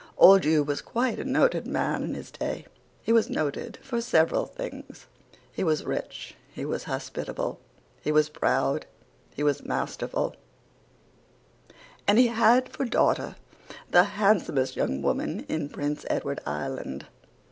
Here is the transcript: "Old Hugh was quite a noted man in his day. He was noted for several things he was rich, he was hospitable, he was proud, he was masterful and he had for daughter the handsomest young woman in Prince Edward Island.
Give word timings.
"Old 0.17 0.45
Hugh 0.45 0.63
was 0.63 0.81
quite 0.81 1.19
a 1.19 1.23
noted 1.23 1.67
man 1.67 2.01
in 2.03 2.15
his 2.15 2.31
day. 2.31 2.65
He 3.03 3.13
was 3.13 3.29
noted 3.29 3.77
for 3.83 4.01
several 4.01 4.47
things 4.47 5.05
he 5.51 5.63
was 5.63 5.83
rich, 5.83 6.33
he 6.51 6.65
was 6.65 6.85
hospitable, 6.85 7.59
he 8.01 8.11
was 8.11 8.27
proud, 8.27 8.87
he 9.35 9.43
was 9.43 9.61
masterful 9.63 10.35
and 12.07 12.17
he 12.17 12.29
had 12.29 12.67
for 12.67 12.83
daughter 12.83 13.35
the 13.91 14.05
handsomest 14.17 14.75
young 14.75 15.03
woman 15.03 15.41
in 15.47 15.69
Prince 15.69 16.03
Edward 16.09 16.41
Island. 16.47 17.05